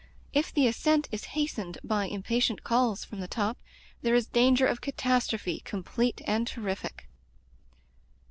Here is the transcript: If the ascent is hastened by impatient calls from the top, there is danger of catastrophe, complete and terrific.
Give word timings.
If 0.33 0.51
the 0.51 0.65
ascent 0.65 1.07
is 1.11 1.25
hastened 1.37 1.77
by 1.83 2.05
impatient 2.05 2.63
calls 2.63 3.05
from 3.05 3.19
the 3.19 3.27
top, 3.27 3.59
there 4.01 4.15
is 4.15 4.25
danger 4.25 4.65
of 4.65 4.81
catastrophe, 4.81 5.59
complete 5.63 6.21
and 6.25 6.47
terrific. 6.47 7.07